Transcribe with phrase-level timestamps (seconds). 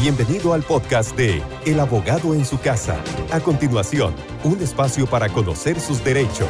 [0.00, 3.02] Bienvenido al podcast de El abogado en su casa.
[3.32, 6.48] A continuación, un espacio para conocer sus derechos.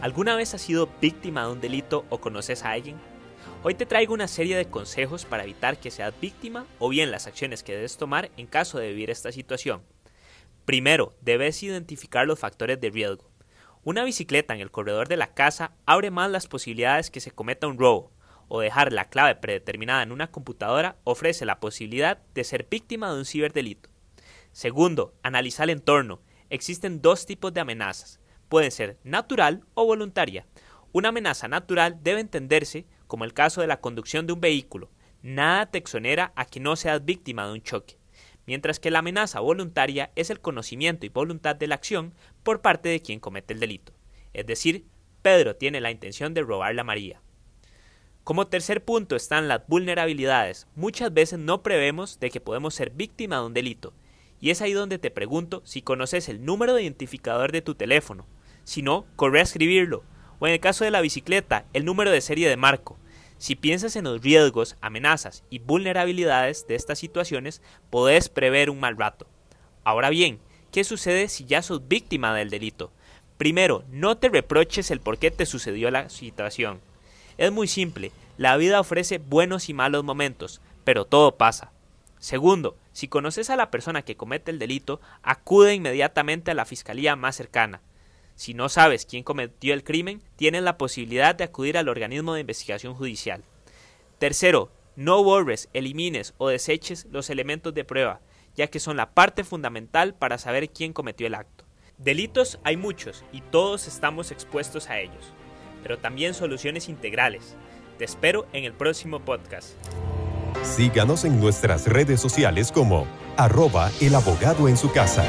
[0.00, 2.96] ¿Alguna vez has sido víctima de un delito o conoces a alguien?
[3.62, 7.26] Hoy te traigo una serie de consejos para evitar que seas víctima o bien las
[7.26, 9.82] acciones que debes tomar en caso de vivir esta situación.
[10.64, 13.30] Primero, debes identificar los factores de riesgo.
[13.82, 17.66] Una bicicleta en el corredor de la casa abre más las posibilidades que se cometa
[17.66, 18.13] un robo,
[18.48, 23.18] o dejar la clave predeterminada en una computadora ofrece la posibilidad de ser víctima de
[23.18, 23.90] un ciberdelito.
[24.52, 26.20] Segundo, analizar el entorno.
[26.50, 28.20] Existen dos tipos de amenazas.
[28.48, 30.46] Pueden ser natural o voluntaria.
[30.92, 34.90] Una amenaza natural debe entenderse como el caso de la conducción de un vehículo.
[35.22, 37.98] Nada te exonera a que no seas víctima de un choque.
[38.46, 42.90] Mientras que la amenaza voluntaria es el conocimiento y voluntad de la acción por parte
[42.90, 43.92] de quien comete el delito.
[44.34, 44.84] Es decir,
[45.22, 47.22] Pedro tiene la intención de robar la María.
[48.24, 50.66] Como tercer punto están las vulnerabilidades.
[50.76, 53.92] Muchas veces no prevemos de que podemos ser víctima de un delito.
[54.40, 58.26] Y es ahí donde te pregunto si conoces el número de identificador de tu teléfono.
[58.64, 60.04] Si no, corre a escribirlo.
[60.38, 62.98] O en el caso de la bicicleta, el número de serie de marco.
[63.36, 68.96] Si piensas en los riesgos, amenazas y vulnerabilidades de estas situaciones, podés prever un mal
[68.96, 69.26] rato.
[69.84, 70.38] Ahora bien,
[70.72, 72.90] ¿qué sucede si ya sos víctima del delito?
[73.36, 76.80] Primero, no te reproches el por qué te sucedió la situación.
[77.36, 81.72] Es muy simple, la vida ofrece buenos y malos momentos, pero todo pasa.
[82.20, 87.16] Segundo, si conoces a la persona que comete el delito, acude inmediatamente a la fiscalía
[87.16, 87.80] más cercana.
[88.36, 92.40] Si no sabes quién cometió el crimen, tienes la posibilidad de acudir al organismo de
[92.40, 93.42] investigación judicial.
[94.18, 98.20] Tercero, no borres, elimines o deseches los elementos de prueba,
[98.54, 101.64] ya que son la parte fundamental para saber quién cometió el acto.
[101.98, 105.34] Delitos hay muchos y todos estamos expuestos a ellos
[105.84, 107.54] pero también soluciones integrales.
[107.98, 109.74] Te espero en el próximo podcast.
[110.64, 115.24] Síganos en nuestras redes sociales como arroba el abogado en su casa.